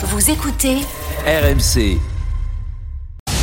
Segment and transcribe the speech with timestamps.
[0.00, 0.76] Vous écoutez
[1.26, 1.98] RMC.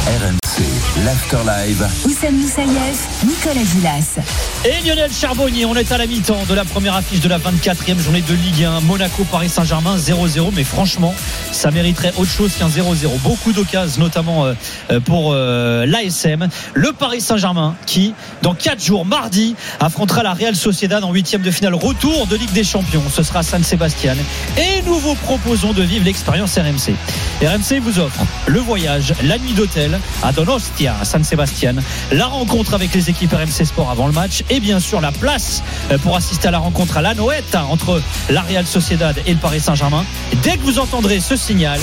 [0.05, 0.63] RMC,
[1.04, 1.88] l'Afterlive.
[2.05, 4.20] Oussam Moussaïef, Nicolas Gilas.
[4.63, 7.97] Et Lionel Charbonnier, on est à la mi-temps de la première affiche de la 24e
[7.97, 8.81] journée de Ligue 1.
[8.81, 11.15] Monaco-Paris Saint-Germain 0-0, mais franchement,
[11.52, 13.20] ça mériterait autre chose qu'un 0-0.
[13.23, 14.54] Beaucoup d'occasions, notamment euh,
[14.91, 16.49] euh, pour euh, l'ASM.
[16.76, 18.13] Le Paris Saint-Germain qui,
[18.44, 22.53] dans 4 jours, mardi, affrontera la Real Sociedad en huitième de finale retour de Ligue
[22.53, 23.03] des Champions.
[23.12, 24.13] Ce sera San Sébastien.
[24.55, 26.94] Et nous vous proposons de vivre l'expérience RMC.
[27.41, 31.76] RMC vous offre le voyage, la nuit d'hôtel à Donostia, à San Sébastien,
[32.12, 35.63] la rencontre avec les équipes RMC Sport avant le match et bien sûr la place
[35.91, 39.40] euh, pour assister à la rencontre à la Noëtte entre la Real Sociedad et le
[39.40, 40.05] Paris Saint-Germain.
[40.44, 41.80] Dès que vous entendrez ce signal,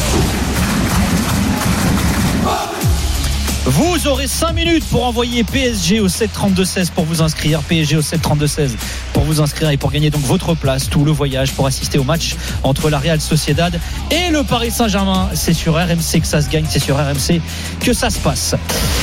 [3.64, 7.60] vous aurez 5 minutes pour envoyer PSG au 732-16 pour vous inscrire.
[7.60, 8.70] PSG au 732-16
[9.12, 12.02] pour vous inscrire et pour gagner donc votre place, tout le voyage pour assister au
[12.02, 13.78] match entre la Real Sociedad
[14.10, 15.30] et le Paris Saint-Germain.
[15.34, 17.40] C'est sur RMC que ça se gagne, c'est sur RMC
[17.80, 18.56] que ça se passe.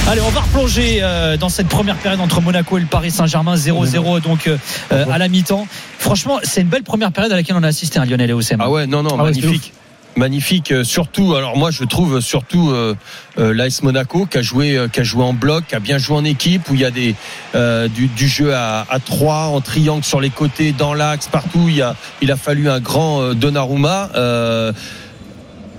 [0.09, 3.55] Allez, on va replonger euh, dans cette première période entre Monaco et le Paris Saint-Germain
[3.55, 4.57] 0-0 donc euh,
[4.91, 5.67] à la mi-temps.
[5.99, 8.59] Franchement, c'est une belle première période à laquelle on a assisté, hein, Lionel et Oussem.
[8.59, 9.41] Ah ouais, non, non, Ah ouais, c'est
[10.15, 10.71] magnifique.
[10.71, 11.35] Euh, surtout.
[11.35, 12.95] Alors moi, je trouve surtout euh,
[13.37, 15.97] euh, l'AS Monaco qui a joué, euh, qui a joué en bloc, qui a bien
[15.97, 20.21] joué en équipe, où il y a du, jeu à, à trois, en triangle sur
[20.21, 21.67] les côtés, dans l'axe, partout.
[21.69, 24.09] Il a, il a fallu un grand Donnarumma.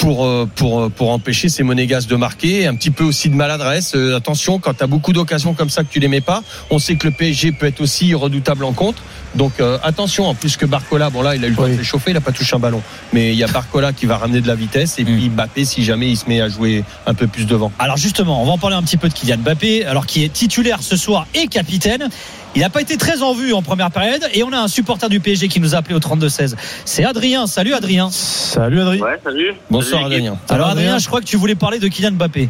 [0.01, 3.34] Euh, pour, euh, pour, pour empêcher ces monégasques de marquer, un petit peu aussi de
[3.34, 3.93] maladresse.
[3.95, 6.79] Euh, attention, quand tu as beaucoup d'occasions comme ça que tu les mets pas, on
[6.79, 9.03] sait que le PSG peut être aussi redoutable en contre.
[9.34, 11.77] Donc euh, attention, en plus que Barcola, bon là il a eu le temps de
[11.77, 14.41] s'échauffer, il a pas touché un ballon, mais il y a Barcola qui va ramener
[14.41, 17.29] de la vitesse et puis Mbappé si jamais il se met à jouer un peu
[17.29, 17.70] plus devant.
[17.79, 20.33] Alors justement, on va en parler un petit peu de Kylian Mbappé, alors qui est
[20.33, 22.09] titulaire ce soir et capitaine.
[22.57, 25.09] Il n'a pas été très en vue en première période et on a un supporter
[25.09, 26.57] du PSG qui nous a appelé au 32-16.
[26.85, 27.47] C'est Adrien.
[27.47, 28.11] Salut Adrien.
[28.11, 29.05] Salut Adrien.
[29.05, 29.55] Ouais, salut.
[29.70, 30.38] Bonsoir Adrien.
[30.48, 30.84] Alors Adrien.
[30.86, 32.48] Adrien, je crois que tu voulais parler de Kylian Mbappé.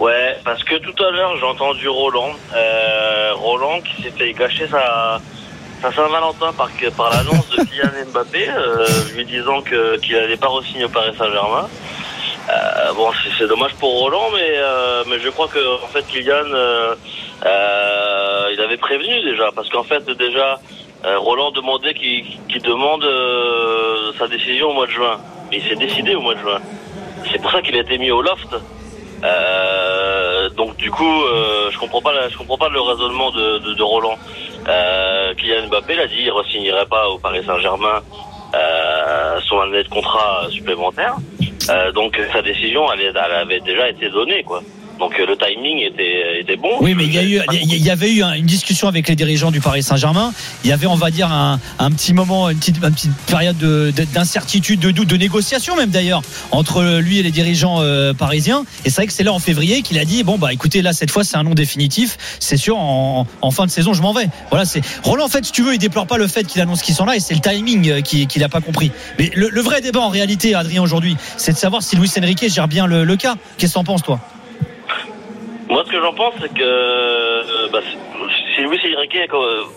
[0.00, 2.32] Ouais, parce que tout à l'heure, j'ai entendu Roland.
[2.54, 5.20] Euh, Roland qui s'est fait gâcher sa,
[5.80, 8.86] sa Saint-Valentin par, par l'annonce de Kylian Mbappé, euh,
[9.16, 11.68] lui disant que qu'il n'allait pas re-signer au Paris Saint-Germain.
[12.50, 16.04] Euh, bon, c'est- c'est dommage pour Roland, mais, euh, mais je crois que en fait,
[16.08, 16.94] Kylian, euh,
[17.46, 20.58] euh, il avait prévenu déjà, parce qu'en fait, déjà,
[21.06, 25.18] euh, Roland demandait qu'il qu'il demande euh, sa décision au mois de juin.
[25.54, 26.60] Il s'est décidé au mois de juin.
[27.30, 28.48] C'est pour ça qu'il a été mis au loft.
[29.22, 34.18] Euh, donc du coup, euh, je comprends pas, je comprends pas le raisonnement de, Roland.
[34.66, 38.02] Euh, Kylian Mbappé l'a dit, il ne signerait pas au Paris Saint-Germain
[39.48, 41.16] son année de contrat supplémentaire.
[41.94, 44.60] Donc sa décision, elle avait déjà été donnée, quoi.
[44.98, 46.68] Donc euh, le timing était, était bon.
[46.80, 49.16] Oui, mais il y, a eu, il y avait eu un- une discussion avec les
[49.16, 50.32] dirigeants du Paris Saint-Germain.
[50.62, 53.58] Il y avait, on va dire, un, un petit moment, une petite, une petite période
[53.58, 56.22] de- de- d'incertitude, de doute, de négociation même d'ailleurs
[56.52, 58.64] entre lui et les dirigeants euh, parisiens.
[58.84, 60.92] Et c'est vrai que c'est là en février qu'il a dit bon bah écoutez là
[60.92, 62.16] cette fois c'est un nom définitif.
[62.38, 64.26] C'est sûr en, en fin de saison je m'en vais.
[64.50, 66.82] Voilà c'est Roland en fait si tu veux il déplore pas le fait qu'il annonce
[66.82, 68.92] qu'ils sont là et c'est le timing euh, qui- qu'il a pas compris.
[69.18, 72.48] Mais le, le vrai débat en réalité Adrien aujourd'hui c'est de savoir si Luis Enrique
[72.48, 73.34] gère bien le, le cas.
[73.58, 74.20] Qu'est-ce que t'en penses toi?
[75.68, 78.68] Moi, ce que j'en pense, c'est que euh, bah, si euh,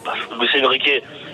[0.06, 0.90] bah, Luis Enrique,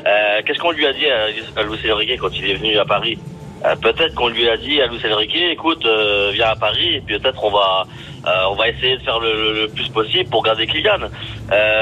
[0.06, 1.26] euh, qu'est-ce qu'on lui a dit à,
[1.60, 3.18] à Luis Enrique quand il est venu à Paris?
[3.66, 7.02] Euh, Peut-être qu'on lui a dit à Luis Enrique, écoute, euh, viens à Paris, et
[7.02, 7.86] peut-être on va,
[8.28, 11.10] euh, on va essayer de faire le, le- le plus possible pour garder Kylian.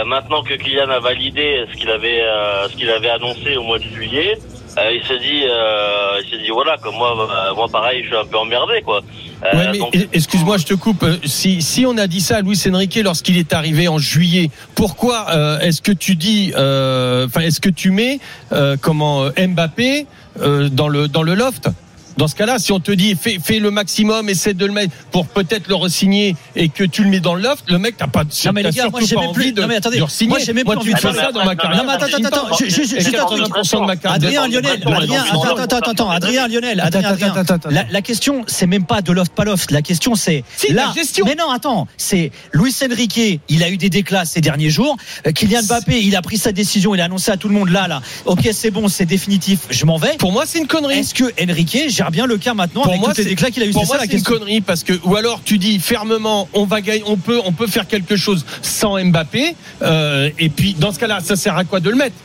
[0.05, 2.23] Maintenant que Kylian a validé ce qu'il avait,
[2.69, 4.37] ce qu'il avait annoncé au mois de juillet.
[4.77, 8.37] il s'est dit, il s'est dit voilà, comme moi, moi pareil, je suis un peu
[8.37, 9.01] emmerdé quoi.
[9.43, 11.03] Euh, Ouais, mais donc- excuse-moi, je te coupe.
[11.03, 14.49] Euh, Si, si on a dit ça à Luis Enrique lorsqu'il est arrivé en juillet,
[14.75, 18.19] pourquoi euh, est-ce que tu dis, euh, enfin, est-ce que tu mets
[18.51, 20.05] euh, comment euh, Mbappé
[20.41, 21.69] euh, dans le dans le loft?
[22.17, 24.93] Dans ce cas-là, si on te dit fais, fais le maximum, essaie de le mettre
[25.11, 28.07] pour peut-être le re-signer et que tu le mets dans le loft, le mec t'as
[28.07, 29.51] pas, Non mais les gars, moi j'ai même plus.
[29.51, 31.55] de, Non mais attendez, de moi j'ai même plus envie de faire ça dans ma
[31.55, 31.83] carrière.
[31.83, 33.41] Non mais attends, attends, attends, juste un truc.
[33.41, 34.15] 80% de ma carrière.
[34.15, 37.33] Adrien Lionel, Adrien, attends, attends, attends, attends, Adrien Lionel, Adrien, Attends, Adrien.
[37.35, 39.71] attends, attends, La, question, c'est même pas de loft, pas loft.
[39.71, 41.25] La question, c'est la gestion.
[41.25, 43.39] Mais non, attends, c'est Luis Enrique.
[43.49, 44.97] Il a eu des déclats ces derniers jours.
[45.27, 46.95] Euh, Kylian Mbappé, il a pris sa décision.
[46.95, 48.01] Il a annoncé à tout le monde là, là.
[48.25, 49.59] Ok, c'est bon, c'est définitif.
[49.69, 50.15] Je m'en vais.
[50.17, 50.99] Pour moi, c'est une connerie.
[50.99, 53.63] Est-ce que Enrique gère bien le cas maintenant Pour avec moi, tous les déclats qu'il
[53.63, 55.79] a eu Pour moi, ça la c'est une connerie parce que ou alors tu dis
[55.79, 59.55] fermement, on va gagner, on peut, on peut faire quelque chose sans Mbappé.
[59.81, 62.15] euh, et puis dans ce cas-là, ça sert à quoi de le mettre?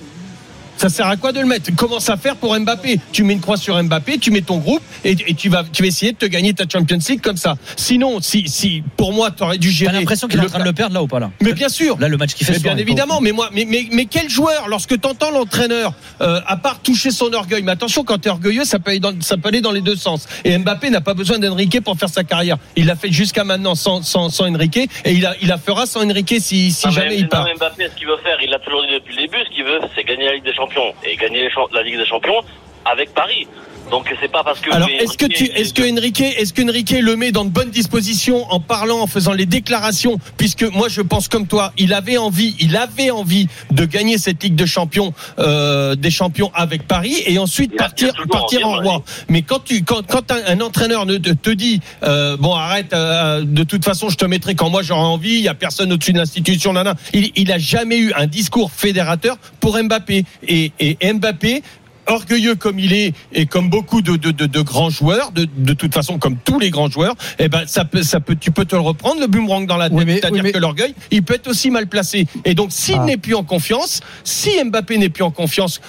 [0.77, 1.75] Ça sert à quoi de le mettre?
[1.75, 3.01] Commence à faire pour Mbappé.
[3.13, 5.83] Tu mets une croix sur Mbappé, tu mets ton groupe et, et tu vas tu
[5.83, 7.57] vas essayer de te gagner ta Champions League comme ça.
[7.77, 9.93] Sinon, si si pour moi tu aurais dû T'as gérer.
[9.95, 11.31] l'impression qu'il est en train de le perdre là ou pas là?
[11.41, 11.97] Mais bien sûr.
[11.99, 14.69] Là, le match qu'il fait Mais bien évidemment, mais moi, mais, mais, mais quel joueur,
[14.69, 18.79] lorsque t'entends l'entraîneur, euh, à part toucher son orgueil, mais attention, quand t'es orgueilleux, ça
[18.79, 20.27] peut, aller dans, ça peut aller dans les deux sens.
[20.45, 22.59] Et Mbappé n'a pas besoin d'Enrique pour faire sa carrière.
[22.77, 25.87] Il l'a fait jusqu'à maintenant sans, sans, sans Enrique, et il a, il la fera
[25.87, 27.47] sans Enrique si, si Ah, jamais mais il part.
[27.57, 29.81] Mbappé, ce qu'il veut faire, il l'a toujours dit depuis le début, ce qu'il veut,
[29.95, 30.66] c'est gagner la Ligue des Champions.
[31.05, 32.43] Et gagner la Ligue des Champions
[32.91, 33.47] avec Paris.
[33.91, 34.73] Donc c'est pas parce que.
[34.73, 37.71] Alors, est-ce que tu, Enrique, est-ce que Enrique, est-ce qu'Enrique le met dans de bonnes
[37.71, 42.17] dispositions en parlant, en faisant les déclarations, puisque moi je pense comme toi, il avait
[42.17, 47.23] envie, il avait envie de gagner cette Ligue de Champions, euh, des champions avec Paris,
[47.27, 49.03] et ensuite Il partir, partir en roi.
[49.29, 52.93] Mais quand tu, quand, quand un, un entraîneur ne te, te dit, euh, bon arrête,
[52.93, 55.93] euh, de toute façon je te mettrai quand moi j'aurai envie, il y a personne
[55.93, 56.95] au-dessus de l'institution, nana.
[57.13, 61.63] Il, il a jamais eu un discours fédérateur pour Mbappé, et, et Mbappé
[62.07, 65.73] orgueilleux comme il est et comme beaucoup de, de, de, de grands joueurs, de, de
[65.73, 68.65] toute façon comme tous les grands joueurs, eh ben ça peut, ça peut, tu peux
[68.65, 71.23] te le reprendre le boomerang dans la tête, Oui, c'est-à-dire oui, mais- que l'orgueil, il
[71.23, 72.27] peut être aussi mal placé.
[72.45, 73.05] Et donc s'il Ah.
[73.05, 75.81] n'est plus en confiance, si Mbappé n'est plus en confiance.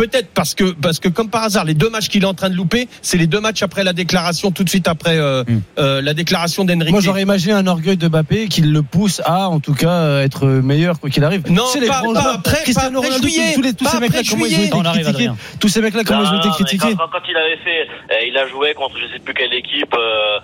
[0.00, 2.48] Peut-être parce que parce que comme par hasard les deux matchs qu'il est en train
[2.48, 5.60] de louper c'est les deux matchs après la déclaration tout de suite après euh, Hmm.
[5.78, 6.90] euh, la déclaration d'Enrique.
[6.90, 10.24] Moi, j'aurais imaginé un orgueil de Mbappé qui le pousse à, en tout cas, euh,
[10.24, 11.42] être meilleur quoi qu'il arrive.
[11.50, 13.90] Non, Tu sais, les pas- pas après- Cristiano pas Ronaldo, juillet, tous, les, tous pas
[13.90, 15.30] ces mecs-là, comment ils ont été On arrive, critiqués.
[15.60, 16.88] Tous ces mecs-là, comment ils ont été critiqués.
[16.92, 19.52] Quand, quand- quand il avait fait, euh, il a joué contre je sais plus quelle
[19.54, 19.94] équipe.
[19.94, 20.38] euh,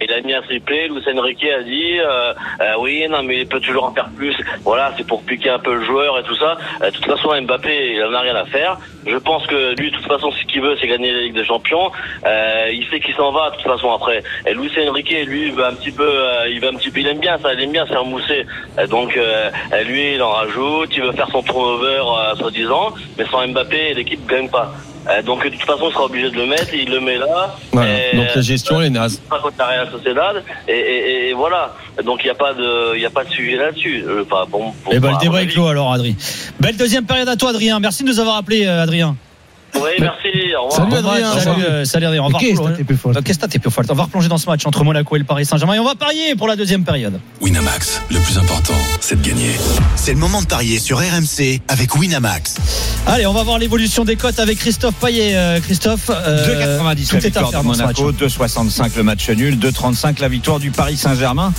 [0.00, 0.88] il a mis un triplé.
[0.88, 4.34] Luis Enrique a dit, euh, euh, oui, non, mais il peut toujours en faire plus.
[4.62, 6.56] Voilà, c'est pour piquer un peu le joueur et tout ça.
[6.82, 8.78] Euh, de toute façon, Mbappé, il en a rien à faire.
[9.06, 11.44] Je pense que lui, de toute façon, ce qu'il veut, c'est gagner la Ligue des
[11.44, 11.92] Champions.
[12.26, 14.22] Euh, il sait qu'il s'en va de toute façon après.
[14.46, 16.10] Et Luis Enrique, lui, va un petit peu,
[16.48, 18.04] il va un petit peu, il aime bien ça, il aime bien faire
[18.88, 19.18] donc,
[19.84, 20.90] lui, il en rajoute.
[20.96, 22.02] Il veut faire son turnover,
[22.38, 22.94] soi-disant.
[23.18, 24.72] Mais sans Mbappé, l'équipe gagne pas.
[25.08, 26.74] Euh, donc de toute façon, il sera obligé de le mettre.
[26.74, 27.56] Il le met là.
[27.72, 27.90] Voilà.
[28.14, 29.16] Donc la gestion elle est naze.
[29.30, 31.74] pas contre la Real Sociedad et, et, et voilà
[32.04, 34.72] donc il n'y a pas de il a pas de sujet là-dessus Euh, enfin, bon,
[34.90, 36.14] Et ben à le mon débat est clos alors Adrien.
[36.60, 37.80] Belle deuxième période à toi Adrien.
[37.80, 39.16] Merci de nous avoir appelé Adrien.
[40.00, 41.32] Merci au revoir Salut, Adrien.
[41.32, 41.44] Salut.
[41.44, 42.22] Salut, euh, salut Adrien.
[42.22, 43.84] On va Qu'est-ce que replonger- t'es plus fort Qu'est-ce que t'es plus fort?
[43.88, 45.94] On va replonger dans ce match entre Monaco et le Paris Saint-Germain et on va
[45.94, 47.20] parier pour la deuxième période.
[47.40, 49.50] Winamax, le plus important, c'est de gagner.
[49.96, 52.56] C'est le moment de parier sur RMC avec Winamax.
[53.06, 55.34] Allez, on va voir l'évolution des cotes avec Christophe Payet.
[55.34, 57.68] Euh, Christophe, euh, 2,90 tout la est à victoire de.
[57.68, 61.52] Monaco, 2,65 le match nul, 2,35 la victoire du Paris Saint-Germain.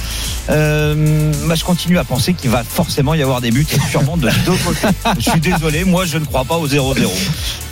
[0.50, 4.30] Euh, bah, je continue à penser qu'il va forcément y avoir des buts sûrement de
[4.46, 4.88] deux côtés.
[5.20, 6.96] Je suis désolé, moi je ne crois pas au 0-0.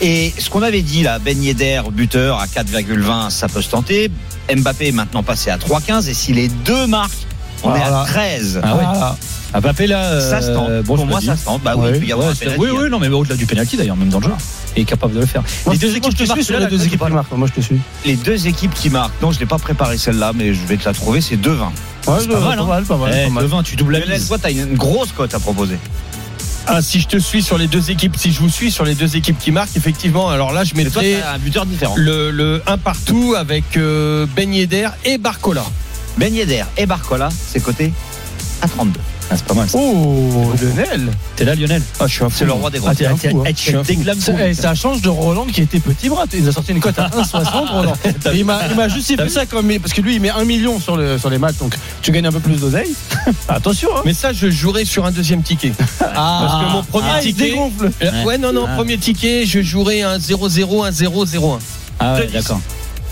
[0.02, 4.10] Et ce qu'on avait dit là, Ben Yedder, buteur à 4,20, ça peut se tenter.
[4.56, 7.12] Mbappé est maintenant passé à 3,15 et si les deux marquent,
[7.64, 8.62] on est à 13.
[8.64, 9.60] Ah ouais.
[9.62, 10.70] Mbappé là, euh, Ça se tente.
[10.86, 11.62] bon, Pour moi, ça se tente.
[11.64, 12.80] Bah oui, Ouais, il peut y avoir ouais, un c'est- penalty, oui, hein.
[12.84, 14.32] oui, non, mais au-delà du penalty d'ailleurs, même dans le jeu.
[14.76, 15.44] Il est capable de le faire.
[15.66, 17.04] Moi, les deux équipes je te qui marquent, suis sur là, les deux équipes qui
[17.04, 17.14] mal.
[17.14, 17.32] marquent.
[17.32, 17.80] Moi, je te suis.
[18.06, 19.20] Les deux équipes qui marquent.
[19.22, 21.22] Non, je l'ai pas préparé celle-là, mais je vais te la trouver.
[21.22, 21.72] C'est 2-20.
[22.08, 22.64] Ouais, pas mal, hein.
[22.64, 23.44] pas mal, pas mal, Eh, pas mal.
[23.44, 24.28] le 20, tu doubles la mise.
[24.28, 25.78] toi, t'as une grosse cote à proposer.
[26.72, 28.94] Ah, si je te suis sur les deux équipes, si je vous suis sur les
[28.94, 31.96] deux équipes qui marquent, effectivement, alors là je mettrais t'as un buteur différent.
[31.98, 35.64] le, le 1 partout avec euh, Ben Yedder et Barcola.
[36.18, 37.92] Ben Yedder et Barcola, c'est coté
[38.62, 39.00] à 32.
[39.32, 39.70] Ah, c'est pas mal.
[39.70, 39.78] ça.
[39.80, 41.12] Oh, Lionel.
[41.36, 42.88] T'es là, Lionel Ah, je suis un C'est le roi des gros.
[42.90, 43.44] Ah, t'es un fou, hein.
[43.48, 46.26] eh, Je Ça, eh, change de Roland qui était petit bras.
[46.34, 47.94] Il a sorti une cote à 1,60 Roland.
[48.06, 50.80] Et il m'a il m'a justifié ça comme parce que lui il met 1 million
[50.80, 52.94] sur, le, sur les matchs donc tu gagnes un peu plus d'oseille.
[53.48, 54.02] Attention hein.
[54.06, 55.74] Mais ça, je jouerai sur un deuxième ticket.
[56.02, 57.92] Ah, Parce que mon premier ah, il ticket- dégonfle.
[58.02, 58.76] Euh, Ouais, non, non, Ah.
[58.76, 61.60] premier ticket, je jouerai un 0-0, un 0-0-1.
[62.00, 62.60] Ah ouais, d'accord.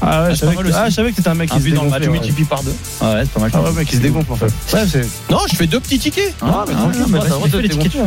[0.01, 1.61] Ah ouais, Ah, je savais que ah, je savais que c'était un mec Un qui
[1.61, 2.09] se but dans le match, ouais.
[2.09, 2.75] multiplies par deux.
[3.01, 3.51] Ah ouais, c'est pas mal.
[3.53, 4.45] Ah ouais, mec, qui se dégonfle en fait.
[4.73, 5.07] Ouais, c'est.
[5.31, 6.33] Non, je fais deux petits tickets.
[6.41, 8.01] Ah, mais ah, tranquille, t'as le droit de te dégonfler.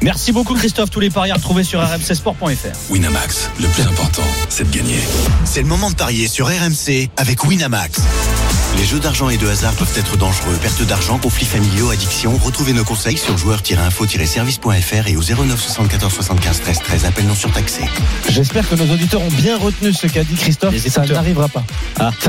[0.00, 0.90] Merci beaucoup Christophe.
[0.90, 2.90] Tous les paris à retrouver sur rmcsport.fr.
[2.90, 4.98] Winamax, le plus important, c'est de gagner.
[5.44, 8.00] C'est le moment de parier sur RMC avec Winamax.
[8.76, 10.56] Les jeux d'argent et de hasard peuvent être dangereux.
[10.62, 12.36] Perte d'argent, conflits familiaux, addiction.
[12.44, 17.04] Retrouvez nos conseils sur joueurs-info-service.fr et au 09 74 75 13 13.
[17.06, 17.82] Appel non surtaxé.
[18.30, 20.72] J'espère que nos auditeurs ont bien retenu ce qu'a dit Christophe.
[20.72, 21.64] Les Ça n'arrivera pas.
[21.98, 22.10] Ah.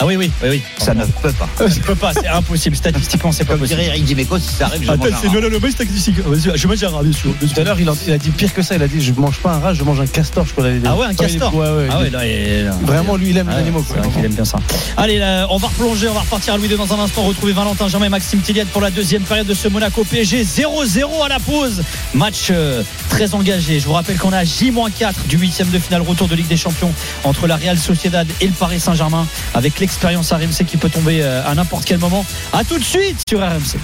[0.00, 0.62] Ah oui, oui, oui, oui.
[0.78, 1.48] Ça ne peut pas.
[1.68, 2.74] Ça peut pas, c'est impossible.
[2.76, 3.80] Statistiquement, c'est pas possible.
[3.80, 5.40] Eric Dimeco, si ça arrive, je mange un rat.
[5.40, 6.16] non, non, mais statistique.
[6.54, 7.30] Je mange un rat, bien sûr.
[7.38, 8.74] Tout à l'heure, il, a- il a dit pire que ça.
[8.74, 10.44] Il a dit Je mange pas un rat, je mange un castor.
[10.46, 10.66] Je crois.
[10.84, 11.52] Ah ouais, un castor.
[11.54, 13.84] Ah ouais, il- Vraiment, lui, il aime Ah les animaux.
[13.86, 14.02] c'est quoi.
[14.02, 14.58] vrai qu'il aime bien ça.
[14.96, 17.52] Allez, là, on va replonger, on va repartir à Louis II dans un instant, retrouver
[17.52, 21.28] Valentin Germain et Maxime Tilliette pour la deuxième période de ce Monaco PSG 0-0 à
[21.28, 21.84] la pause.
[22.12, 23.78] Match euh, très engagé.
[23.78, 26.92] Je vous rappelle qu'on a J-4 du huitième de finale retour de Ligue des Champions
[27.22, 31.48] entre la Real Sociedad et le Paris Saint-Germain avec l'expérience RMC qui peut tomber euh,
[31.48, 32.26] à n'importe quel moment.
[32.52, 33.78] À tout de suite sur RMC.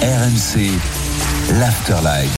[0.00, 0.70] RMC,
[1.58, 2.30] l'Afterlife.